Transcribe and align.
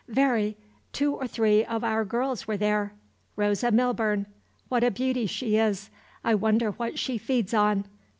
"Very. 0.07 0.57
Two 0.93 1.13
or 1.13 1.27
three 1.27 1.63
of 1.63 1.83
our 1.83 2.03
girls 2.03 2.47
were 2.47 2.57
there. 2.57 2.93
Rosa 3.35 3.69
Milburn. 3.69 4.25
What 4.67 4.83
a 4.83 4.89
beauty 4.89 5.27
she 5.27 5.57
is! 5.57 5.91
I 6.23 6.33
wonder 6.33 6.71
what 6.71 6.97
she 6.97 7.19
feeds 7.19 7.53
on! 7.53 7.85